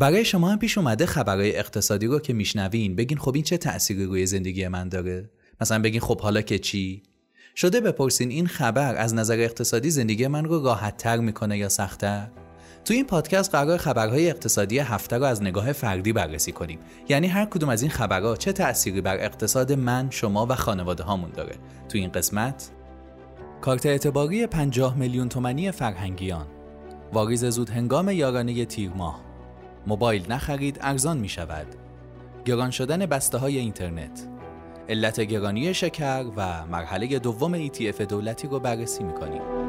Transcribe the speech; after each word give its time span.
برای 0.00 0.24
شما 0.24 0.50
هم 0.50 0.58
پیش 0.58 0.78
اومده 0.78 1.06
خبرهای 1.06 1.56
اقتصادی 1.56 2.06
رو 2.06 2.18
که 2.18 2.32
میشنوین 2.32 2.96
بگین 2.96 3.18
خب 3.18 3.34
این 3.34 3.44
چه 3.44 3.56
تأثیری 3.56 4.04
روی 4.04 4.26
زندگی 4.26 4.68
من 4.68 4.88
داره؟ 4.88 5.30
مثلا 5.60 5.82
بگین 5.82 6.00
خب 6.00 6.20
حالا 6.20 6.40
که 6.40 6.58
چی؟ 6.58 7.02
شده 7.56 7.80
بپرسین 7.80 8.30
این 8.30 8.46
خبر 8.46 8.94
از 8.94 9.14
نظر 9.14 9.38
اقتصادی 9.40 9.90
زندگی 9.90 10.26
من 10.26 10.44
رو 10.44 10.64
راحت 10.64 10.96
تر 10.96 11.16
می‌کنه 11.16 11.58
یا 11.58 11.68
سختتر؟ 11.68 12.28
تو 12.84 12.94
این 12.94 13.06
پادکست 13.06 13.54
قرار 13.54 13.76
خبرهای 13.78 14.30
اقتصادی 14.30 14.78
هفته 14.78 15.16
رو 15.16 15.24
از 15.24 15.42
نگاه 15.42 15.72
فردی 15.72 16.12
بررسی 16.12 16.52
کنیم. 16.52 16.78
یعنی 17.08 17.26
هر 17.26 17.44
کدوم 17.44 17.68
از 17.68 17.82
این 17.82 17.90
خبرها 17.90 18.36
چه 18.36 18.52
تأثیری 18.52 19.00
بر 19.00 19.16
اقتصاد 19.16 19.72
من 19.72 20.10
شما 20.10 20.46
و 20.46 20.54
خانواده 20.54 21.02
هامون 21.02 21.30
داره. 21.30 21.56
تو 21.88 21.98
این 21.98 22.12
قسمت 22.12 22.70
کارت 23.60 23.86
اعتباری 23.86 24.46
50 24.46 24.96
میلیون 24.96 25.28
تومنی 25.28 25.72
فرهنگیان. 25.72 26.46
واریز 27.12 27.44
زود 27.44 27.70
هنگام 27.70 28.08
یارانه 28.08 28.64
تیر 28.64 28.90
ماه. 28.90 29.29
موبایل 29.86 30.32
نخرید 30.32 30.78
ارزان 30.80 31.18
می 31.18 31.28
شود 31.28 31.66
گران 32.44 32.70
شدن 32.70 33.06
بسته 33.06 33.38
های 33.38 33.58
اینترنت 33.58 34.26
علت 34.88 35.20
گرانی 35.20 35.74
شکر 35.74 36.24
و 36.36 36.66
مرحله 36.66 37.18
دوم 37.18 37.68
ETF 37.68 38.00
دولتی 38.00 38.48
رو 38.48 38.60
بررسی 38.60 39.04
می 39.04 39.12
کنیم. 39.12 39.59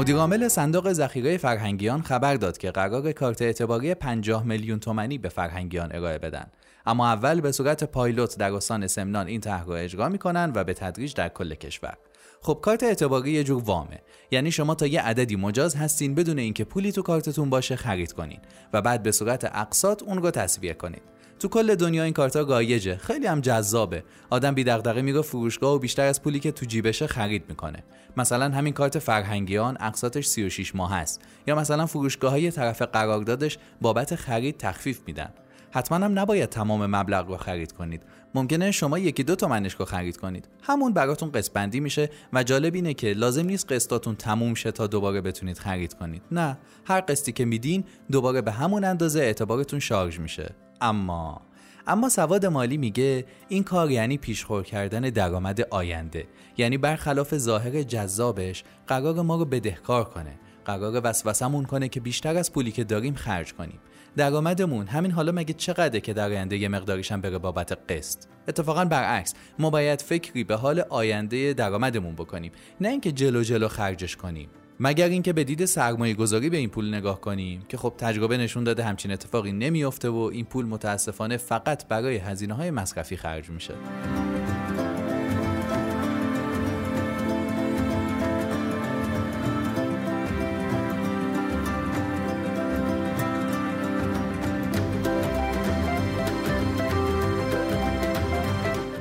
مدیرعامل 0.00 0.48
صندوق 0.48 0.92
ذخیره 0.92 1.36
فرهنگیان 1.36 2.02
خبر 2.02 2.34
داد 2.34 2.58
که 2.58 2.70
قرار 2.70 3.12
کارت 3.12 3.42
اعتباری 3.42 3.94
50 3.94 4.44
میلیون 4.44 4.80
تومنی 4.80 5.18
به 5.18 5.28
فرهنگیان 5.28 5.92
ارائه 5.92 6.18
بدن. 6.18 6.46
اما 6.86 7.08
اول 7.08 7.40
به 7.40 7.52
صورت 7.52 7.84
پایلوت 7.84 8.38
در 8.38 8.52
استان 8.52 8.86
سمنان 8.86 9.26
این 9.26 9.40
طرح 9.40 9.64
را 9.64 9.76
اجرا 9.76 10.08
می‌کنن 10.08 10.52
و 10.54 10.64
به 10.64 10.74
تدریج 10.74 11.14
در 11.14 11.28
کل 11.28 11.54
کشور. 11.54 11.96
خب 12.42 12.58
کارت 12.62 12.82
اعتباری 12.82 13.30
یه 13.30 13.44
جور 13.44 13.62
وامه. 13.62 14.00
یعنی 14.30 14.50
شما 14.50 14.74
تا 14.74 14.86
یه 14.86 15.02
عددی 15.02 15.36
مجاز 15.36 15.76
هستین 15.76 16.14
بدون 16.14 16.38
اینکه 16.38 16.64
پولی 16.64 16.92
تو 16.92 17.02
کارتتون 17.02 17.50
باشه 17.50 17.76
خرید 17.76 18.12
کنین 18.12 18.40
و 18.72 18.82
بعد 18.82 19.02
به 19.02 19.12
صورت 19.12 19.44
اقساط 19.44 20.02
اون 20.02 20.22
رو 20.22 20.30
تصویه 20.30 20.74
کنید 20.74 21.02
تو 21.40 21.48
کل 21.48 21.74
دنیا 21.74 22.02
این 22.02 22.12
کارتا 22.12 22.44
گایجه. 22.44 22.96
خیلی 22.96 23.26
هم 23.26 23.40
جذابه. 23.40 24.04
آدم 24.30 24.54
بی 24.54 24.64
دغدغه 24.64 25.02
میره 25.02 25.22
فروشگاه 25.22 25.74
و 25.74 25.78
بیشتر 25.78 26.06
از 26.06 26.22
پولی 26.22 26.40
که 26.40 26.52
تو 26.52 26.66
جیبشه 26.66 27.06
خرید 27.06 27.44
می‌کنه. 27.48 27.82
مثلا 28.16 28.48
همین 28.48 28.72
کارت 28.72 28.98
فرهنگیان 28.98 29.76
اقساطش 29.80 30.26
36 30.26 30.74
ماه 30.74 30.94
هست 30.94 31.20
یا 31.46 31.54
مثلا 31.54 31.86
فروشگاه 31.86 32.30
های 32.30 32.50
طرف 32.50 32.82
قراردادش 32.82 33.58
بابت 33.80 34.14
خرید 34.14 34.56
تخفیف 34.56 35.00
میدن. 35.06 35.30
حتما 35.70 36.04
هم 36.04 36.18
نباید 36.18 36.48
تمام 36.48 36.96
مبلغ 36.96 37.28
رو 37.28 37.36
خرید 37.36 37.72
کنید. 37.72 38.02
ممکنه 38.34 38.70
شما 38.70 38.98
یکی 38.98 39.22
دو 39.22 39.36
تومنش 39.36 39.74
رو 39.74 39.84
خرید 39.84 40.16
کنید. 40.16 40.48
همون 40.62 40.92
براتون 40.92 41.32
قسط 41.32 41.52
بندی 41.52 41.80
میشه 41.80 42.10
و 42.32 42.42
جالب 42.42 42.74
اینه 42.74 42.94
که 42.94 43.12
لازم 43.12 43.46
نیست 43.46 43.72
قسطاتون 43.72 44.16
تموم 44.16 44.54
شه 44.54 44.70
تا 44.72 44.86
دوباره 44.86 45.20
بتونید 45.20 45.58
خرید 45.58 45.94
کنید. 45.94 46.22
نه 46.30 46.58
هر 46.84 47.00
قسطی 47.00 47.32
که 47.32 47.44
میدین 47.44 47.84
دوباره 48.10 48.40
به 48.40 48.52
همون 48.52 48.84
اندازه 48.84 49.20
اعتبارتون 49.20 49.78
شارژ 49.78 50.18
میشه. 50.18 50.54
اما 50.80 51.40
اما 51.86 52.08
سواد 52.08 52.46
مالی 52.46 52.76
میگه 52.76 53.24
این 53.48 53.64
کار 53.64 53.90
یعنی 53.90 54.18
پیشخور 54.18 54.62
کردن 54.62 55.00
درآمد 55.00 55.60
آینده. 55.60 56.26
یعنی 56.56 56.78
برخلاف 56.78 57.38
ظاهر 57.38 57.82
جذابش 57.82 58.64
قرار 58.86 59.22
ما 59.22 59.36
رو 59.36 59.44
بدهکار 59.44 60.04
کنه. 60.04 60.38
قرار 60.64 61.00
وسوسمون 61.04 61.64
کنه 61.64 61.88
که 61.88 62.00
بیشتر 62.00 62.36
از 62.36 62.52
پولی 62.52 62.72
که 62.72 62.84
داریم 62.84 63.14
خرج 63.14 63.54
کنیم. 63.54 63.78
درآمدمون 64.16 64.86
همین 64.86 65.10
حالا 65.10 65.32
مگه 65.32 65.54
چقدره 65.54 66.00
که 66.00 66.12
در 66.12 66.28
آینده 66.28 66.56
یه 66.56 66.68
مقداریش 66.68 67.12
هم 67.12 67.20
بره 67.20 67.38
بابت 67.38 67.92
قسط؟ 67.92 68.18
اتفاقا 68.48 68.84
برعکس 68.84 69.34
ما 69.58 69.70
باید 69.70 70.00
فکری 70.00 70.44
به 70.44 70.56
حال 70.56 70.80
آینده 70.80 71.52
درآمدمون 71.52 72.14
بکنیم 72.14 72.52
نه 72.80 72.88
اینکه 72.88 73.12
جلو 73.12 73.42
جلو 73.42 73.68
خرجش 73.68 74.16
کنیم. 74.16 74.48
مگر 74.80 75.08
اینکه 75.08 75.32
به 75.32 75.44
دید 75.44 75.64
سرمایه 75.64 76.14
گذاری 76.14 76.50
به 76.50 76.56
این 76.56 76.70
پول 76.70 76.94
نگاه 76.94 77.20
کنیم 77.20 77.64
که 77.68 77.76
خب 77.76 77.94
تجربه 77.98 78.36
نشون 78.36 78.64
داده 78.64 78.84
همچین 78.84 79.12
اتفاقی 79.12 79.52
نمیافته 79.52 80.08
و 80.08 80.30
این 80.32 80.44
پول 80.44 80.66
متاسفانه 80.66 81.36
فقط 81.36 81.88
برای 81.88 82.16
هزینه 82.16 82.54
های 82.54 82.70
مصرفی 82.70 83.16
خرج 83.16 83.50
میشه. 83.50 83.74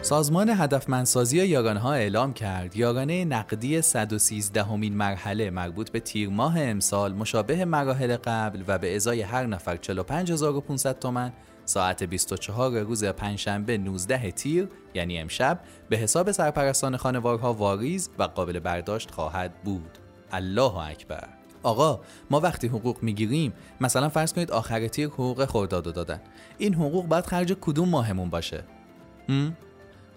سازمان 0.10 0.50
هدفمندسازی 0.50 1.46
یارانه 1.46 1.80
ها 1.80 1.94
اعلام 1.94 2.34
کرد 2.34 2.76
یارانه 2.76 3.26
نقدی 3.26 3.82
113 3.82 4.64
همین 4.64 4.98
مرحله 4.98 5.50
مربوط 5.50 5.90
به 5.90 6.00
تیر 6.00 6.30
ماه 6.30 6.62
امسال 6.62 7.14
مشابه 7.14 7.66
مراحل 7.66 8.18
قبل 8.18 8.64
و 8.68 8.78
به 8.78 8.96
ازای 8.96 9.22
هر 9.22 9.46
نفر 9.46 9.78
45500 9.78 11.00
تومن 11.00 11.34
ساعت 11.66 12.04
24 12.04 12.80
روز 12.80 13.04
پنجشنبه 13.04 13.78
19 13.78 14.32
تیر 14.32 14.68
یعنی 14.94 15.20
امشب 15.20 15.60
به 15.90 15.98
حساب 15.98 16.32
سرپرستان 16.32 16.98
خانوارها 16.98 17.54
واریز 17.54 18.10
و 18.20 18.24
قابل 18.24 18.60
برداشت 18.60 19.12
خواهد 19.12 19.64
بود. 19.64 19.98
الله 20.32 20.78
اکبر. 20.78 21.28
آقا 21.64 22.00
ما 22.30 22.40
وقتی 22.40 22.68
حقوق 22.68 23.04
می‌گیریم 23.04 23.54
مثلا 23.82 24.10
فرض 24.10 24.34
کنید 24.34 24.52
آخر 24.52 24.88
تیر 24.88 25.08
حقوق 25.08 25.46
خرداد 25.46 25.94
دادن. 25.94 26.22
این 26.58 26.74
حقوق 26.74 27.06
باید 27.06 27.26
خرج 27.26 27.54
کدوم 27.62 27.90
ماهمون 27.90 28.30
باشه؟ 28.30 28.64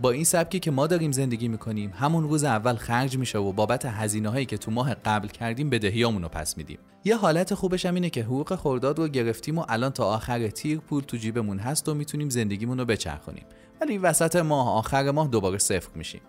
با 0.01 0.11
این 0.11 0.25
سبکی 0.25 0.61
که 0.61 0.71
ما 0.71 0.87
داریم 0.87 1.13
زندگی 1.13 1.49
می‌کنیم 1.49 1.93
همون 1.97 2.25
روز 2.25 2.45
اول 2.45 2.75
خرج 2.75 3.19
میشه 3.19 3.39
و 3.39 3.53
بابت 3.53 3.87
هزینه 3.87 4.29
هایی 4.29 4.47
که 4.47 4.59
تو 4.59 4.71
ماه 4.71 4.95
قبل 4.95 5.29
کردیم 5.29 5.71
بدهیامون 5.71 6.23
رو 6.23 6.29
پس 6.29 6.57
میدیم. 6.57 6.79
یه 7.05 7.17
حالت 7.17 7.55
خوبش 7.55 7.87
هم 7.87 7.95
اینه 7.95 8.11
که 8.11 8.23
حقوق 8.23 8.55
خورداد 8.55 8.99
رو 8.99 9.09
گرفتیم 9.09 9.59
و 9.59 9.65
الان 9.69 9.91
تا 9.91 10.05
آخر 10.05 10.49
تیر 10.49 10.79
پول 10.79 11.03
تو 11.03 11.17
جیبمون 11.17 11.59
هست 11.59 11.89
و 11.89 11.95
می‌تونیم 11.95 12.31
زندگیمون 12.31 12.79
رو 12.79 12.85
بچرخونیم. 12.85 13.45
ولی 13.81 13.99
وسط 13.99 14.37
ماه 14.37 14.69
آخر 14.69 15.11
ماه 15.11 15.29
دوباره 15.29 15.59
صفر 15.59 15.91
میشیم. 15.95 16.21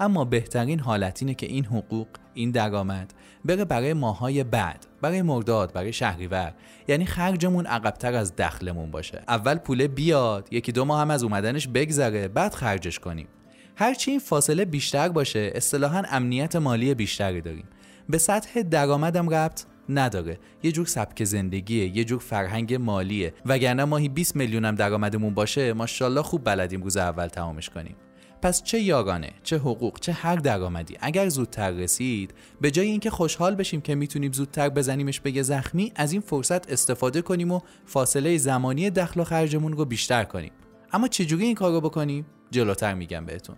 اما 0.00 0.24
بهترین 0.24 0.80
حالت 0.80 1.22
اینه 1.22 1.34
که 1.34 1.46
این 1.46 1.64
حقوق 1.64 2.08
این 2.34 2.50
درآمد 2.50 3.14
بره 3.44 3.64
برای 3.64 3.92
ماهای 3.92 4.44
بعد 4.44 4.86
برای 5.02 5.22
مرداد 5.22 5.72
برای 5.72 5.92
شهریور. 5.92 6.54
یعنی 6.88 7.06
خرجمون 7.06 7.66
عقبتر 7.66 8.14
از 8.14 8.36
دخلمون 8.36 8.90
باشه. 8.90 9.22
اول 9.28 9.54
پول 9.54 9.86
بیاد 9.86 10.48
یکی 10.50 10.72
دو 10.72 10.84
ماه 10.84 11.00
هم 11.00 11.10
از 11.10 11.22
اومدنش 11.22 11.68
بگذره 11.68 12.28
بعد 12.28 12.54
خرجش 12.54 12.98
کنیم. 12.98 13.28
هرچی 13.76 14.10
این 14.10 14.20
فاصله 14.20 14.64
بیشتر 14.64 15.08
باشه 15.08 15.52
اصطلاحا 15.54 16.02
امنیت 16.10 16.56
مالی 16.56 16.94
بیشتری 16.94 17.40
داریم. 17.40 17.68
به 18.08 18.18
سطح 18.18 18.62
درآمدم 18.62 19.30
ربط 19.30 19.64
نداره. 19.88 20.38
یه 20.62 20.72
جور 20.72 20.86
سبک 20.86 21.24
زندگیه 21.24 21.96
یه 21.96 22.04
جور 22.04 22.18
فرهنگ 22.18 22.74
مالیه. 22.74 23.34
وگرنه 23.46 23.84
ماهی 23.84 24.08
20 24.08 24.36
میلیونم 24.36 24.74
درآمدمون 24.74 25.34
باشه 25.34 25.72
ماشاءالله 25.72 26.22
خوب 26.22 26.44
بلدیم 26.44 26.82
روز 26.82 26.96
اول 26.96 27.26
تمامش 27.26 27.70
کنیم. 27.70 27.96
پس 28.44 28.62
چه 28.62 28.80
یاگانه 28.80 29.30
چه 29.42 29.58
حقوق 29.58 30.00
چه 30.00 30.12
هر 30.12 30.36
درآمدی؟ 30.36 30.96
اگر 31.00 31.28
زودتر 31.28 31.70
رسید 31.70 32.34
به 32.60 32.70
جای 32.70 32.86
اینکه 32.86 33.10
خوشحال 33.10 33.54
بشیم 33.54 33.80
که 33.80 33.94
می‌تونیم 33.94 34.32
زودتر 34.32 34.68
بزنیمش 34.68 35.20
به 35.20 35.42
زخمی 35.42 35.92
از 35.96 36.12
این 36.12 36.20
فرصت 36.20 36.72
استفاده 36.72 37.22
کنیم 37.22 37.52
و 37.52 37.60
فاصله 37.86 38.38
زمانی 38.38 38.90
دخل 38.90 39.20
و 39.20 39.24
خرجمون 39.24 39.72
رو 39.72 39.84
بیشتر 39.84 40.24
کنیم. 40.24 40.52
اما 40.92 41.08
چجوری 41.08 41.44
این 41.44 41.54
کار 41.54 41.72
رو 41.72 41.80
بکنیم؟ 41.80 42.26
جلوتر 42.50 42.94
میگم 42.94 43.26
بهتون. 43.26 43.56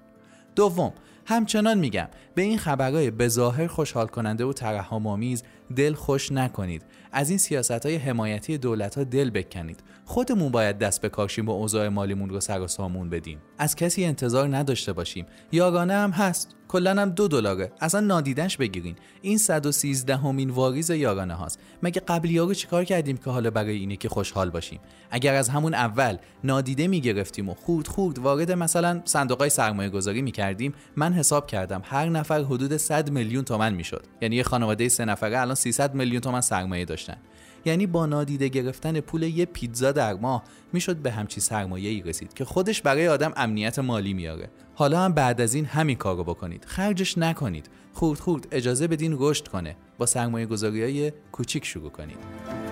دوم 0.56 0.92
همچنان 1.24 1.78
میگم 1.78 2.08
به 2.34 2.42
این 2.42 2.58
خبرهای 2.58 3.10
بظاهر 3.10 3.66
خوشحال 3.66 4.06
کننده 4.06 4.44
و 4.44 4.52
ترحم 4.52 5.34
دل 5.76 5.94
خوش 5.94 6.32
نکنید. 6.32 6.82
از 7.12 7.28
این 7.28 7.38
سیاست 7.38 7.86
های 7.86 7.96
حمایتی 7.96 8.58
دولت 8.58 8.94
ها 8.94 9.04
دل 9.04 9.30
بکنید. 9.30 9.82
خودمون 10.08 10.52
باید 10.52 10.78
دست 10.78 11.00
به 11.00 11.08
کارشیم 11.08 11.46
و 11.46 11.50
اوضاع 11.50 11.88
مالیمون 11.88 12.28
رو 12.28 12.40
سر 12.40 12.60
و 12.60 12.66
سامون 12.66 13.10
بدیم. 13.10 13.38
از 13.58 13.76
کسی 13.76 14.04
انتظار 14.04 14.56
نداشته 14.56 14.92
باشیم. 14.92 15.26
یاگانه 15.52 15.94
هم 15.94 16.10
هست. 16.10 16.54
کلا 16.68 16.90
هم 16.90 17.10
دو 17.10 17.28
دلاره 17.28 17.72
اصلا 17.80 18.00
نادیدنش 18.00 18.56
بگیرین. 18.56 18.96
این 19.22 19.38
113 19.38 20.16
همین 20.16 20.50
واریز 20.50 20.90
یارانه 20.90 21.34
هاست. 21.34 21.58
مگه 21.82 22.00
قبلی 22.00 22.38
ها 22.38 22.44
رو 22.44 22.54
چیکار 22.54 22.84
کردیم 22.84 23.16
که 23.16 23.30
حالا 23.30 23.50
برای 23.50 23.76
اینه 23.76 23.96
که 23.96 24.08
خوشحال 24.08 24.50
باشیم؟ 24.50 24.80
اگر 25.10 25.34
از 25.34 25.48
همون 25.48 25.74
اول 25.74 26.16
نادیده 26.44 26.88
می‌گرفتیم 26.88 27.48
و 27.48 27.54
خورد 27.54 27.86
خورد 27.86 28.18
وارد 28.18 28.52
مثلا 28.52 29.00
صندوق 29.04 29.38
های 29.38 29.50
سرمایه 29.50 29.90
گذاری 29.90 30.22
می‌کردیم 30.22 30.74
من 30.96 31.12
حساب 31.12 31.46
کردم 31.46 31.82
هر 31.84 32.08
نفر 32.08 32.40
حدود 32.40 32.76
100 32.76 33.10
میلیون 33.10 33.44
تومن 33.44 33.74
می‌شد. 33.74 34.06
یعنی 34.20 34.36
یه 34.36 34.42
خانواده 34.42 34.88
سه 34.88 35.04
نفره 35.04 35.40
الان 35.40 35.54
300 35.54 35.94
میلیون 35.94 36.20
تومن 36.20 36.40
سرمایه 36.40 36.84
داشتن. 36.84 37.16
یعنی 37.66 37.86
با 37.86 38.06
نادیده 38.06 38.48
گرفتن 38.48 39.00
پول 39.00 39.22
یه 39.22 39.44
پیتزا 39.44 39.92
در 39.92 40.14
ماه 40.14 40.42
می‌شد 40.72 40.96
به 40.96 41.10
همچی 41.10 41.40
سرمایه 41.40 41.90
ای 41.90 42.02
رسید 42.02 42.34
که 42.34 42.44
خودش 42.44 42.82
برای 42.82 43.08
آدم 43.08 43.32
امنیت 43.36 43.78
مالی 43.78 44.14
میاره. 44.14 44.50
حالا 44.74 45.00
هم 45.00 45.12
بعد 45.12 45.40
از 45.40 45.54
این 45.54 45.64
همین 45.64 45.96
کارو 45.96 46.24
بکنید. 46.24 46.64
خرجش 46.64 47.18
نکنید. 47.18 47.68
خورد 47.92 48.20
خورد 48.20 48.48
اجازه 48.50 48.86
بدین 48.86 49.16
رشد 49.18 49.48
کنه. 49.48 49.76
با 49.98 50.06
سرمایه 50.06 50.46
گذاری 50.46 50.82
های 50.82 51.12
کوچیک 51.32 51.64
شروع 51.64 51.90
کنید. 51.90 52.65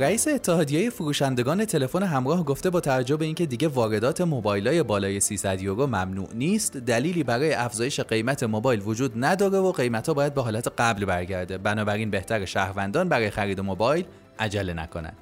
رئیس 0.00 0.28
اتحادیه 0.28 0.90
فروشندگان 0.90 1.64
تلفن 1.64 2.02
همراه 2.02 2.44
گفته 2.44 2.70
با 2.70 2.80
توجه 2.80 3.16
به 3.16 3.24
اینکه 3.24 3.46
دیگه 3.46 3.68
واردات 3.68 4.20
موبایلای 4.20 4.82
بالای 4.82 5.20
300 5.20 5.62
یورو 5.62 5.86
ممنوع 5.86 6.28
نیست 6.34 6.76
دلیلی 6.76 7.22
برای 7.22 7.54
افزایش 7.54 8.00
قیمت 8.00 8.42
موبایل 8.42 8.82
وجود 8.84 9.12
نداره 9.24 9.58
و 9.58 9.72
قیمتها 9.72 10.14
باید 10.14 10.34
به 10.34 10.42
حالت 10.42 10.68
قبل 10.78 11.04
برگرده. 11.04 11.58
بنابراین 11.58 12.10
بهتر 12.10 12.44
شهروندان 12.44 13.08
برای 13.08 13.30
خرید 13.30 13.60
موبایل 13.60 14.04
عجله 14.38 14.72
نکنند. 14.72 15.16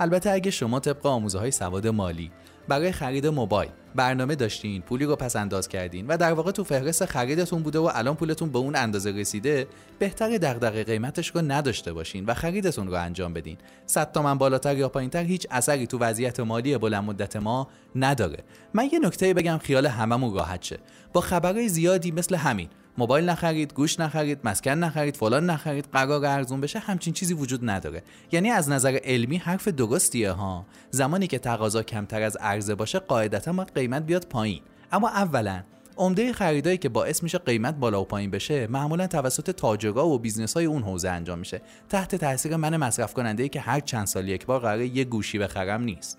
البته 0.00 0.30
اگه 0.30 0.50
شما 0.50 0.80
طبق 0.80 1.06
آموزه 1.06 1.38
های 1.38 1.50
سواد 1.50 1.86
مالی 1.86 2.30
برای 2.68 2.92
خرید 2.92 3.26
موبایل 3.26 3.70
برنامه 3.94 4.34
داشتین 4.34 4.82
پولی 4.82 5.04
رو 5.04 5.16
پس 5.16 5.36
انداز 5.36 5.68
کردین 5.68 6.06
و 6.06 6.16
در 6.16 6.32
واقع 6.32 6.50
تو 6.50 6.64
فهرست 6.64 7.04
خریدتون 7.04 7.62
بوده 7.62 7.78
و 7.78 7.90
الان 7.94 8.14
پولتون 8.14 8.50
به 8.50 8.58
اون 8.58 8.76
اندازه 8.76 9.10
رسیده 9.10 9.66
بهتر 9.98 10.38
دغدغه 10.38 10.84
قیمتش 10.84 11.28
رو 11.28 11.40
نداشته 11.40 11.92
باشین 11.92 12.24
و 12.24 12.34
خریدتون 12.34 12.86
رو 12.86 12.94
انجام 12.94 13.34
بدین. 13.34 13.56
100 13.86 14.12
تومن 14.12 14.38
بالاتر 14.38 14.76
یا 14.76 14.88
پایینتر 14.88 15.24
هیچ 15.24 15.46
اثری 15.50 15.86
تو 15.86 15.98
وضعیت 15.98 16.40
مالی 16.40 16.78
بلند 16.78 17.04
مدت 17.04 17.36
ما 17.36 17.68
نداره. 17.96 18.44
من 18.74 18.88
یه 18.92 18.98
نکته 18.98 19.34
بگم 19.34 19.58
خیال 19.58 19.86
هممون 19.86 20.34
راحت 20.34 20.62
شه. 20.62 20.78
با 21.12 21.20
خبرهای 21.20 21.68
زیادی 21.68 22.10
مثل 22.10 22.34
همین 22.34 22.68
موبایل 22.98 23.28
نخرید 23.28 23.74
گوش 23.74 24.00
نخرید 24.00 24.38
مسکن 24.44 24.70
نخرید 24.70 25.16
فلان 25.16 25.50
نخرید 25.50 25.88
قرار 25.92 26.24
ارزون 26.24 26.60
بشه 26.60 26.78
همچین 26.78 27.12
چیزی 27.12 27.34
وجود 27.34 27.70
نداره. 27.70 28.02
یعنی 28.32 28.50
از 28.50 28.68
نظر 28.68 28.98
علمی 29.04 29.36
حرف 29.36 29.68
درستیه 29.68 30.30
ها. 30.30 30.66
زمانی 30.90 31.26
که 31.26 31.38
تقاضا 31.38 31.82
کمتر 31.82 32.22
از 32.22 32.36
عرضه 32.36 32.74
باشه 32.74 32.98
قاعدتا 32.98 33.52
باید 33.52 33.72
قیمت 33.80 34.06
بیاد 34.06 34.26
پایین. 34.26 34.62
اما 34.92 35.08
اولا 35.08 35.62
عمده 35.96 36.32
خریدایی 36.32 36.78
که 36.78 36.88
باعث 36.88 37.22
میشه 37.22 37.38
قیمت 37.38 37.74
بالا 37.74 38.02
و 38.02 38.04
پایین 38.04 38.30
بشه 38.30 38.66
معمولا 38.66 39.06
توسط 39.06 39.50
تاجرها 39.50 40.08
و 40.08 40.18
business 40.18 40.54
های 40.54 40.64
اون 40.64 40.82
حوزه 40.82 41.08
انجام 41.08 41.38
میشه. 41.38 41.62
تحت 41.88 42.14
تاثیر 42.14 42.56
من 42.56 42.76
مصرف 42.76 43.14
کننده 43.14 43.42
ای 43.42 43.48
که 43.48 43.60
هر 43.60 43.80
چند 43.80 44.06
سال 44.06 44.28
یک 44.28 44.46
بار 44.46 44.60
قراره 44.60 44.86
یه 44.86 45.04
گوشی 45.04 45.38
بخرم 45.38 45.82
نیست. 45.82 46.18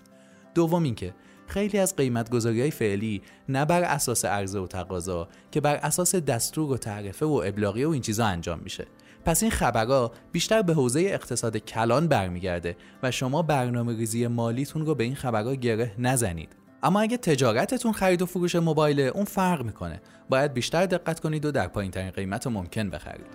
دوم 0.54 0.82
اینکه 0.82 1.14
خیلی 1.46 1.78
از 1.78 1.96
قیمت 1.96 2.30
گذاری 2.30 2.60
های 2.60 2.70
فعلی 2.70 3.22
نه 3.48 3.64
بر 3.64 3.82
اساس 3.82 4.24
عرضه 4.24 4.58
و 4.58 4.66
تقاضا 4.66 5.28
که 5.50 5.60
بر 5.60 5.76
اساس 5.76 6.14
دستور 6.14 6.70
و 6.70 6.76
تعرفه 6.76 7.26
و 7.26 7.42
ابلاغی 7.46 7.84
و 7.84 7.90
این 7.90 8.02
چیزا 8.02 8.26
انجام 8.26 8.58
میشه. 8.58 8.86
پس 9.24 9.42
این 9.42 9.52
خبرها 9.52 10.12
بیشتر 10.32 10.62
به 10.62 10.74
حوزه 10.74 11.00
اقتصاد 11.00 11.56
کلان 11.56 12.08
برمیگرده 12.08 12.76
و 13.02 13.10
شما 13.10 13.42
برنامه 13.42 13.96
ریزی 13.96 14.26
مالیتون 14.26 14.86
رو 14.86 14.94
به 14.94 15.04
این 15.04 15.14
خبرها 15.14 15.54
گره 15.54 15.94
نزنید. 15.98 16.61
اما 16.82 17.00
اگه 17.00 17.16
تجارتتون 17.16 17.92
خرید 17.92 18.22
و 18.22 18.26
فروش 18.26 18.54
موبایل 18.54 19.00
اون 19.00 19.24
فرق 19.24 19.62
می‌کنه. 19.62 20.00
باید 20.28 20.52
بیشتر 20.52 20.86
دقت 20.86 21.20
کنید 21.20 21.44
و 21.44 21.50
در 21.52 21.68
پایین 21.68 21.90
ترین 21.90 22.10
قیمت 22.10 22.46
ممکن 22.46 22.90
بخرید. 22.90 23.26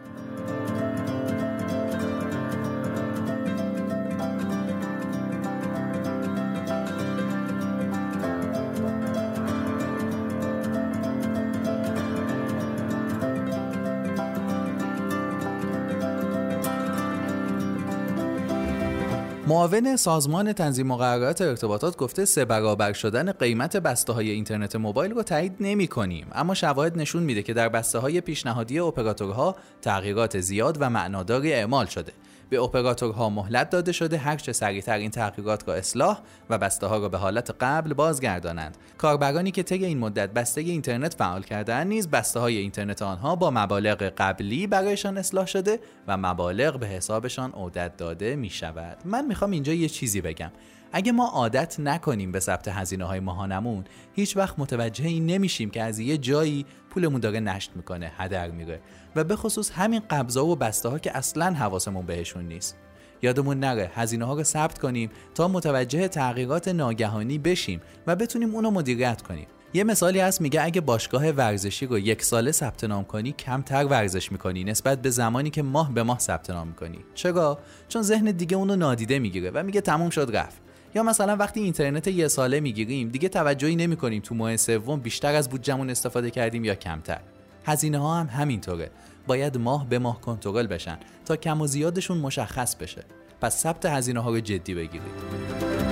معاون 19.47 19.95
سازمان 19.95 20.53
تنظیم 20.53 20.87
مقررات 20.87 21.41
ارتباطات 21.41 21.97
گفته 21.97 22.25
سه 22.25 22.45
برابر 22.45 22.93
شدن 22.93 23.31
قیمت 23.31 23.77
بسته 23.77 24.13
های 24.13 24.29
اینترنت 24.29 24.75
موبایل 24.75 25.11
رو 25.11 25.23
تایید 25.23 25.55
نمی 25.59 25.87
کنیم 25.87 26.27
اما 26.31 26.53
شواهد 26.53 26.97
نشون 26.97 27.23
میده 27.23 27.43
که 27.43 27.53
در 27.53 27.69
بسته 27.69 27.99
های 27.99 28.21
پیشنهادی 28.21 28.79
اپراتورها 28.79 29.55
تغییرات 29.81 30.39
زیاد 30.39 30.77
و 30.79 30.89
معناداری 30.89 31.53
اعمال 31.53 31.85
شده. 31.85 32.11
به 32.49 32.61
اپراتورها 32.61 33.29
مهلت 33.29 33.69
داده 33.69 33.91
شده 33.91 34.17
هرچه 34.17 34.53
سریعتر 34.53 34.97
این 34.97 35.11
تحقیقات 35.11 35.67
را 35.69 35.75
اصلاح 35.75 36.19
و 36.49 36.57
بسته 36.57 36.87
ها 36.87 36.97
را 36.97 37.09
به 37.09 37.17
حالت 37.17 37.55
قبل 37.59 37.93
بازگردانند. 37.93 38.77
کاربرانی 38.97 39.51
که 39.51 39.63
طی 39.63 39.85
این 39.85 39.97
مدت 39.97 40.29
بسته 40.29 40.61
اینترنت 40.61 41.13
فعال 41.13 41.43
کردن 41.43 41.87
نیز 41.87 42.07
بسته 42.07 42.39
های 42.39 42.57
اینترنت 42.57 43.01
آنها 43.01 43.35
با 43.35 43.51
مبالغ 43.51 44.03
قبلی 44.03 44.67
برایشان 44.67 45.17
اصلاح 45.17 45.45
شده 45.45 45.79
و 46.07 46.17
مبالغ 46.17 46.79
به 46.79 46.87
حسابشان 46.87 47.51
عودت 47.51 47.97
داده 47.97 48.35
می 48.35 48.49
شود 48.49 48.97
من 49.05 49.25
می‌خوام 49.25 49.51
اینجا 49.51 49.73
یه 49.73 49.89
چیزی 49.89 50.21
بگم. 50.21 50.51
اگه 50.91 51.11
ما 51.11 51.27
عادت 51.27 51.79
نکنیم 51.79 52.31
به 52.31 52.39
ثبت 52.39 52.67
هزینه 52.67 53.05
های 53.05 53.19
ماهانمون 53.19 53.83
هیچ 54.13 54.37
وقت 54.37 54.59
متوجه 54.59 55.05
این 55.05 55.25
نمیشیم 55.25 55.69
که 55.69 55.83
از 55.83 55.99
یه 55.99 56.17
جایی 56.17 56.65
پولمون 56.89 57.19
داره 57.19 57.39
نشت 57.39 57.71
می‌کنه 57.75 58.11
هدر 58.17 58.51
میره. 58.51 58.81
و 59.15 59.23
به 59.23 59.35
خصوص 59.35 59.71
همین 59.71 60.01
قبضا 60.09 60.45
و 60.45 60.55
بسته 60.55 60.89
ها 60.89 60.99
که 60.99 61.17
اصلا 61.17 61.53
حواسمون 61.53 62.05
بهشون 62.05 62.45
نیست. 62.45 62.77
یادمون 63.21 63.59
نره 63.59 63.91
هزینه 63.95 64.25
ها 64.25 64.33
رو 64.33 64.43
ثبت 64.43 64.79
کنیم 64.79 65.09
تا 65.35 65.47
متوجه 65.47 66.07
تغییرات 66.07 66.67
ناگهانی 66.67 67.37
بشیم 67.37 67.81
و 68.07 68.15
بتونیم 68.15 68.55
اونو 68.55 68.71
مدیریت 68.71 69.21
کنیم. 69.21 69.47
یه 69.73 69.83
مثالی 69.83 70.19
هست 70.19 70.41
میگه 70.41 70.63
اگه 70.63 70.81
باشگاه 70.81 71.29
ورزشی 71.29 71.85
رو 71.85 71.99
یک 71.99 72.23
ساله 72.23 72.51
ثبت 72.51 72.83
نام 72.83 73.03
کنی 73.03 73.31
کمتر 73.31 73.85
ورزش 73.85 74.31
می‌کنی 74.31 74.63
نسبت 74.63 75.01
به 75.01 75.09
زمانی 75.09 75.49
که 75.49 75.61
ماه 75.61 75.93
به 75.93 76.03
ماه 76.03 76.19
ثبت 76.19 76.49
نام 76.49 76.67
می‌کنی. 76.67 76.99
چرا 77.13 77.59
چون 77.87 78.01
ذهن 78.01 78.31
دیگه 78.31 78.57
اونو 78.57 78.75
نادیده 78.75 79.19
می‌گیره 79.19 79.51
و 79.53 79.63
میگه 79.63 79.81
تموم 79.81 80.09
شد 80.09 80.35
رفت. 80.35 80.61
یا 80.97 81.03
مثلا 81.03 81.35
وقتی 81.35 81.59
اینترنت 81.59 82.07
یه 82.07 82.27
ساله 82.27 82.59
می‌گیریم 82.59 83.09
دیگه 83.09 83.29
توجهی 83.29 83.75
نمی‌کنیم 83.75 84.21
تو 84.21 84.35
ماه 84.35 84.57
سوم 84.57 84.99
بیشتر 84.99 85.35
از 85.35 85.49
بودجمون 85.49 85.89
استفاده 85.89 86.31
کردیم 86.31 86.65
یا 86.65 86.75
کمتر. 86.75 87.19
هزینه 87.65 87.97
ها 87.97 88.19
هم 88.19 88.27
همینطوره. 88.27 88.89
باید 89.27 89.57
ماه 89.57 89.89
به 89.89 89.99
ماه 89.99 90.21
کنترل 90.21 90.67
بشن 90.67 90.97
تا 91.25 91.35
کم 91.35 91.61
و 91.61 91.67
زیادشون 91.67 92.17
مشخص 92.17 92.75
بشه. 92.75 93.03
پس 93.41 93.57
ثبت 93.57 93.85
هزینه 93.85 94.19
ها 94.19 94.29
رو 94.29 94.39
جدی 94.39 94.73
بگیرید. 94.73 95.86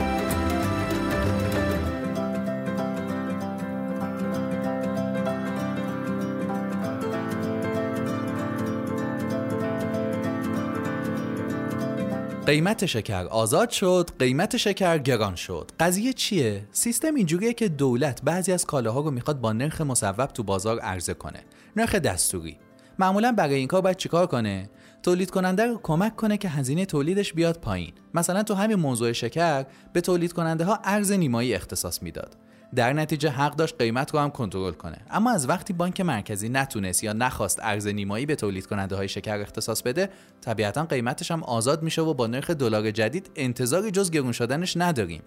قیمت 12.45 12.85
شکر 12.85 13.25
آزاد 13.25 13.69
شد 13.69 14.09
قیمت 14.19 14.57
شکر 14.57 14.97
گران 14.97 15.35
شد. 15.35 15.71
قضیه 15.79 16.13
چیه؟ 16.13 16.67
سیستم 16.71 17.15
اینجوریه 17.15 17.53
که 17.53 17.69
دولت 17.69 18.21
بعضی 18.23 18.51
از 18.51 18.65
کالاها 18.65 18.99
رو 18.99 19.11
می‌خواد 19.11 19.41
با 19.41 19.53
نرخ 19.53 19.81
مصوب 19.81 20.25
تو 20.25 20.43
بازار 20.43 20.79
عرضه 20.79 21.13
کنه. 21.13 21.39
نرخ 21.75 21.95
دستوری. 21.95 22.57
معمولا 22.99 23.31
برای 23.31 23.55
این 23.55 23.67
کار 23.67 23.81
باید 23.81 23.97
چیکار 23.97 24.27
کنه؟ 24.27 24.69
تولید 25.03 25.31
کننده 25.31 25.65
رو 25.65 25.79
کمک 25.83 26.15
کنه 26.15 26.37
که 26.37 26.49
هزینه 26.49 26.85
تولیدش 26.85 27.33
بیاد 27.33 27.59
پایین. 27.59 27.93
مثلا 28.13 28.43
تو 28.43 28.53
همین 28.53 28.75
موضوع 28.75 29.11
شکر 29.11 29.65
به 29.93 30.01
تولید 30.01 30.33
کننده 30.33 30.65
ها 30.65 30.79
ارز 30.83 31.11
نیمایی 31.11 31.55
اختصاص 31.55 32.03
می‌داد. 32.03 32.35
در 32.75 32.93
نتیجه 32.93 33.29
حق 33.29 33.55
داشت 33.55 33.75
قیمت 33.79 34.13
رو 34.13 34.19
هم 34.19 34.29
کنترل 34.29 34.73
کنه. 34.73 34.97
اما 35.11 35.31
از 35.31 35.49
وقتی 35.49 35.73
بانک 35.73 36.01
مرکزی 36.01 36.49
نتونست 36.49 37.03
یا 37.03 37.13
نخواست 37.13 37.59
ارز 37.63 37.87
نیمایی 37.87 38.25
به 38.25 38.35
تولید 38.35 38.65
کننده 38.65 38.95
های 38.95 39.07
شکر 39.07 39.37
اختصاص 39.37 39.81
بده 39.81 40.09
طبیعتا 40.41 40.85
قیمتش 40.85 41.31
هم 41.31 41.43
آزاد 41.43 41.83
میشه 41.83 42.01
و 42.01 42.13
با 42.13 42.27
نرخ 42.27 42.49
دلار 42.49 42.91
جدید 42.91 43.31
انتظاری 43.35 43.91
جز 43.91 44.11
گرون 44.11 44.31
شدنش 44.31 44.77
نداریم. 44.77 45.21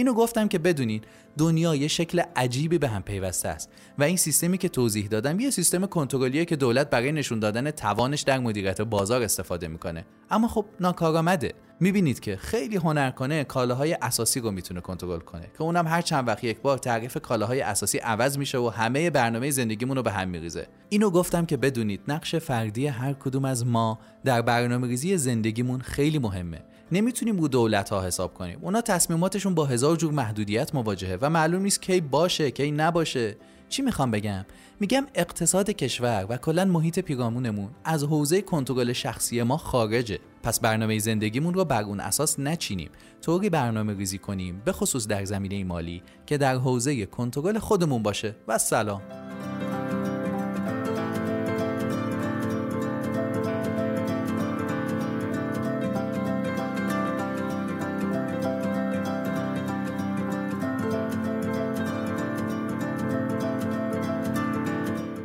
اینو 0.00 0.14
گفتم 0.14 0.48
که 0.48 0.58
بدونین 0.58 1.00
دنیا 1.38 1.74
یه 1.74 1.88
شکل 1.88 2.22
عجیبی 2.36 2.78
به 2.78 2.88
هم 2.88 3.02
پیوسته 3.02 3.48
است 3.48 3.70
و 3.98 4.02
این 4.02 4.16
سیستمی 4.16 4.58
که 4.58 4.68
توضیح 4.68 5.08
دادم 5.08 5.40
یه 5.40 5.50
سیستم 5.50 5.86
کنترلیه 5.86 6.44
که 6.44 6.56
دولت 6.56 6.90
برای 6.90 7.12
نشون 7.12 7.40
دادن 7.40 7.70
توانش 7.70 8.22
در 8.22 8.38
مدیریت 8.38 8.80
بازار 8.80 9.22
استفاده 9.22 9.68
می‌کنه. 9.68 10.04
اما 10.30 10.48
خب 10.48 10.64
ناکارآمده. 10.80 11.54
می‌بینید 11.80 12.20
که 12.20 12.36
خیلی 12.36 12.76
هنرکنه 12.76 13.44
کالاهای 13.44 13.92
اساسی 13.92 14.40
رو 14.40 14.50
می‌تونه 14.50 14.80
کنترل 14.80 15.20
کنه 15.20 15.42
که 15.42 15.62
اونم 15.62 15.86
هر 15.86 16.02
چند 16.02 16.28
وقت 16.28 16.44
یک 16.44 16.60
بار 16.60 16.78
تعریف 16.78 17.16
کالاهای 17.22 17.60
اساسی 17.60 17.98
عوض 17.98 18.38
میشه 18.38 18.58
و 18.58 18.68
همه 18.68 19.10
برنامه 19.10 19.50
زندگیمون 19.50 19.96
رو 19.96 20.02
به 20.02 20.12
هم 20.12 20.28
میریزه. 20.28 20.66
اینو 20.88 21.10
گفتم 21.10 21.46
که 21.46 21.56
بدونید 21.56 22.00
نقش 22.08 22.34
فردی 22.34 22.86
هر 22.86 23.12
کدوم 23.12 23.44
از 23.44 23.66
ما 23.66 23.98
در 24.24 24.42
برنامه 24.42 24.88
ریزی 24.88 25.16
زندگیمون 25.16 25.80
خیلی 25.80 26.18
مهمه. 26.18 26.62
نمی‌تونیم 26.92 27.38
رو 27.40 27.48
دولت 27.48 27.90
ها 27.90 28.06
حساب 28.06 28.34
کنیم. 28.34 28.58
اونا 28.62 28.80
تصمیماتشون 28.80 29.54
با 29.54 29.66
هزار 29.66 29.96
جور 29.96 30.12
محدودیت 30.12 30.74
مواجهه 30.74 31.18
و 31.20 31.30
معلوم 31.30 31.62
نیست 31.62 31.82
کی 31.82 32.00
باشه 32.00 32.50
کی 32.50 32.70
نباشه. 32.70 33.36
چی 33.68 33.82
می‌خوام 33.82 34.10
بگم؟ 34.10 34.46
میگم 34.80 35.06
اقتصاد 35.14 35.70
کشور 35.70 36.26
و 36.28 36.36
کلا 36.36 36.64
محیط 36.64 36.98
پیرامونمون 36.98 37.70
از 37.84 38.04
حوزه 38.04 38.42
کنترل 38.42 38.92
شخصی 38.92 39.42
ما 39.42 39.56
خارجه. 39.56 40.18
پس 40.42 40.60
برنامه 40.60 40.98
زندگیمون 40.98 41.54
رو 41.54 41.64
بر 41.64 41.82
اون 41.82 42.00
اساس 42.00 42.38
نچینیم. 42.38 42.90
طوری 43.22 43.50
برنامه 43.50 43.94
ریزی 43.94 44.18
کنیم 44.18 44.62
به 44.64 44.72
خصوص 44.72 45.06
در 45.06 45.24
زمینه 45.24 45.64
مالی 45.64 46.02
که 46.26 46.38
در 46.38 46.54
حوزه 46.54 47.06
کنترل 47.06 47.58
خودمون 47.58 48.02
باشه. 48.02 48.36
و 48.48 48.58
سلام. 48.58 49.29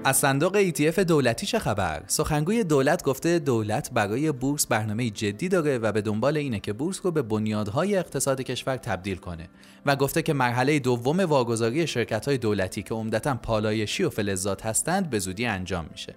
از 0.07 0.17
صندوق 0.17 0.69
ETF 0.69 0.99
دولتی 0.99 1.45
چه 1.45 1.59
خبر؟ 1.59 2.03
سخنگوی 2.07 2.63
دولت 2.63 3.03
گفته 3.03 3.39
دولت 3.39 3.91
برای 3.91 4.31
بورس 4.31 4.67
برنامه 4.67 5.09
جدی 5.09 5.49
داره 5.49 5.77
و 5.77 5.91
به 5.91 6.01
دنبال 6.01 6.37
اینه 6.37 6.59
که 6.59 6.73
بورس 6.73 6.99
رو 7.03 7.11
به 7.11 7.21
بنیادهای 7.21 7.97
اقتصاد 7.97 8.41
کشور 8.41 8.77
تبدیل 8.77 9.17
کنه 9.17 9.49
و 9.85 9.95
گفته 9.95 10.21
که 10.21 10.33
مرحله 10.33 10.79
دوم 10.79 11.19
واگذاری 11.19 11.87
شرکت‌های 11.87 12.37
دولتی 12.37 12.83
که 12.83 12.93
عمدتا 12.93 13.35
پالایشی 13.35 14.03
و 14.03 14.09
فلزات 14.09 14.65
هستند 14.65 15.09
به 15.09 15.19
زودی 15.19 15.45
انجام 15.45 15.85
میشه. 15.91 16.15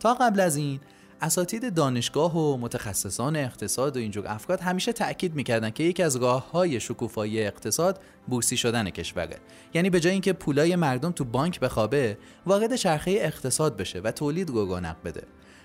تا 0.00 0.14
قبل 0.14 0.40
از 0.40 0.56
این 0.56 0.80
اساتید 1.22 1.74
دانشگاه 1.74 2.36
و 2.36 2.56
متخصصان 2.56 3.36
اقتصاد 3.36 3.96
و 3.96 4.00
اینجور 4.00 4.24
افراد 4.28 4.60
همیشه 4.60 4.92
تاکید 4.92 5.34
می‌کردن 5.34 5.70
که 5.70 5.82
یکی 5.82 6.02
از 6.02 6.16
راه 6.16 6.50
های 6.50 6.80
شکوفایی 6.80 7.42
اقتصاد 7.42 8.00
بورسی 8.28 8.56
شدن 8.56 8.90
کشوره. 8.90 9.36
یعنی 9.74 9.90
به 9.90 10.00
جای 10.00 10.12
اینکه 10.12 10.32
پولای 10.32 10.76
مردم 10.76 11.12
تو 11.12 11.24
بانک 11.24 11.60
بخوابه 11.60 12.18
وارد 12.46 12.76
چرخه 12.76 13.10
اقتصاد 13.10 13.76
بشه 13.76 14.00
و 14.00 14.10
تولید 14.10 14.50
رو 14.50 14.66
رونق 14.66 14.96
بده. 15.04 15.22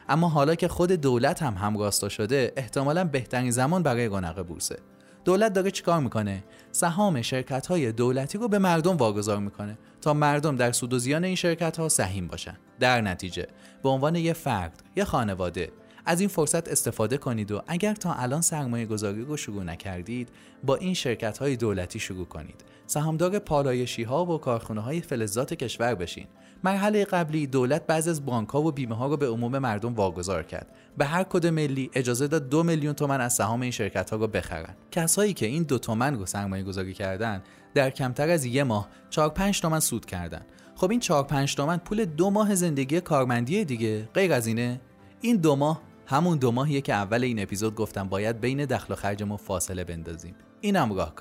اما 0.10 0.30
حالا 0.30 0.56
که 0.56 0.68
خود 0.68 0.92
دولت 0.92 1.44
هم 1.44 1.54
همراستا 1.54 2.10
شده 2.10 2.54
احتمالا 2.58 3.04
بهترین 3.04 3.52
زمان 3.52 3.84
برای 3.84 4.06
رونق 4.06 4.44
بورسه. 4.44 4.80
دولت 5.26 5.54
داره 5.54 5.72
چیکار 5.72 6.00
می‌کنه؟ 6.00 6.44
سهام 6.72 7.22
شرکت 7.22 7.68
های 7.68 7.92
دولتی 7.92 8.38
رو 8.38 8.48
به 8.48 8.60
مردم 8.60 8.98
واگذار 8.98 9.40
می‌کنه 9.40 9.78
تا 10.02 10.14
مردم 10.14 10.56
در 10.56 10.72
سود 10.72 10.94
و 10.94 11.00
زیان 11.00 11.24
این 11.24 11.36
شرکت 11.36 11.80
ها 11.80 11.90
سهیم 11.90 12.28
باشن. 12.28 12.58
در 12.80 13.02
نتیجه 13.02 13.48
به 13.84 13.90
عنوان 13.90 14.16
یه 14.16 14.34
فرد 14.34 14.84
یه 14.96 15.04
خانواده 15.04 15.72
از 16.06 16.20
این 16.20 16.30
فرصت 16.30 16.70
استفاده 16.70 17.18
کنید 17.18 17.52
و 17.52 17.62
اگر 17.68 17.94
تا 17.94 18.14
الان 18.14 18.42
سرمایه 18.42 18.86
گذاری 18.86 19.22
رو 19.22 19.38
شروع 19.38 19.64
نکردید 19.64 20.30
با 20.64 20.76
این 20.76 20.94
شرکت 20.94 21.38
های 21.38 21.56
دولتی 21.56 22.00
شروع 22.00 22.26
کنید. 22.26 22.64
سهامدار 22.88 23.40
پالایشی 23.40 24.04
ها 24.04 24.26
و 24.26 24.38
کارخونه 24.38 24.82
های 24.82 25.02
فلزات 25.02 25.54
کشور 25.54 25.96
بشین. 25.96 26.28
مرحله 26.66 27.06
قبلی 27.06 27.48
دولت 27.48 27.88
بعضی 27.88 28.10
از 28.10 28.26
بانک 28.26 28.50
ها 28.50 28.62
و 28.62 28.72
بیمه 28.72 28.96
ها 28.96 29.08
رو 29.08 29.18
به 29.18 29.28
عموم 29.28 29.58
مردم 29.58 29.94
واگذار 29.94 30.44
کرد. 30.44 30.68
به 30.98 31.06
هر 31.06 31.24
کد 31.24 31.48
ملی 31.48 31.90
اجازه 31.94 32.28
داد 32.28 32.50
دو 32.50 32.64
میلیون 32.64 32.94
تومن 32.94 33.22
از 33.22 33.34
سهام 33.34 33.62
این 33.62 33.72
شرکت 33.72 34.10
ها 34.10 34.18
رو 34.18 34.28
بخرن. 34.28 34.76
کسایی 34.92 35.34
که 35.34 35.46
این 35.46 35.64
دو 35.64 35.78
تومن 35.78 36.16
رو 36.16 36.26
سرمایه 36.26 36.64
گذاری 36.64 36.94
کردن 36.94 37.44
در 37.74 37.90
کمتر 37.90 38.30
از 38.30 38.46
یه 38.46 38.64
ماه 38.64 38.90
4 39.10 39.30
5 39.30 39.62
تومن 39.62 39.80
سود 39.80 40.06
کردن. 40.06 40.42
خب 40.76 40.92
این 40.92 41.00
4 41.00 41.24
5 41.24 41.56
تومن 41.56 41.78
پول 41.78 42.06
دو 42.06 42.30
ماه 42.30 42.56
زندگی 42.56 43.02
کارمندی 43.02 43.66
دیگه. 43.66 44.10
غیر 44.14 44.34
از 44.34 44.48
اینه 44.48 44.82
این 45.22 45.38
دو 45.38 45.56
ماه 45.56 45.82
همون 46.06 46.38
دو 46.38 46.52
ماهیه 46.52 46.82
که 46.82 46.94
اول 46.94 47.24
این 47.24 47.42
اپیزود 47.42 47.76
گفتم 47.76 48.10
باید 48.10 48.42
بین 48.42 48.66
دخل 48.66 48.94
و 48.94 48.96
خرجمون 48.96 49.38
فاصله 49.38 49.84
بندازیم. 49.84 50.36
اینم 50.62 50.94
راه 50.94 51.16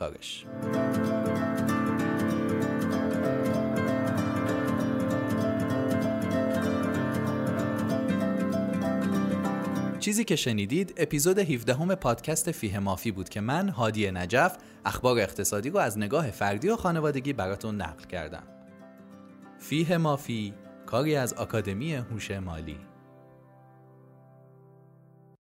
چیزی 10.04 10.24
که 10.24 10.36
شنیدید 10.36 10.94
اپیزود 10.96 11.38
17 11.38 11.74
همه 11.74 11.94
پادکست 11.94 12.50
فیه 12.50 12.78
مافی 12.78 13.10
بود 13.10 13.28
که 13.28 13.40
من 13.40 13.68
هادی 13.68 14.10
نجف 14.10 14.56
اخبار 14.84 15.18
اقتصادی 15.18 15.70
رو 15.70 15.78
از 15.78 15.98
نگاه 15.98 16.30
فردی 16.30 16.68
و 16.68 16.76
خانوادگی 16.76 17.32
براتون 17.32 17.76
نقل 17.76 18.04
کردم. 18.04 18.42
فیه 19.58 19.96
مافی 19.96 20.54
کاری 20.86 21.16
از 21.16 21.32
آکادمی 21.32 21.94
هوش 21.94 22.30
مالی 22.30 22.76